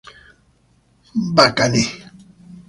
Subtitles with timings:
[1.35, 1.83] Baka ne!